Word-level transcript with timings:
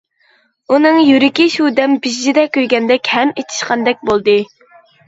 ئۇنىڭ 0.75 0.97
يۈرىكى 1.07 1.45
شۇ 1.57 1.67
دەم 1.81 1.95
پىژژىدە 2.07 2.47
كۆيگەندەك 2.59 3.13
ھەم 3.17 3.39
ئېچىشقاندەك 3.39 4.07
بولدى. 4.11 4.41